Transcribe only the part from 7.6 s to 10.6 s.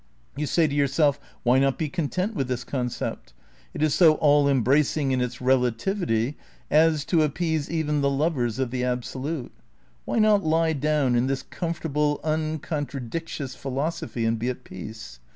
even the lovers of the Absolute. Why not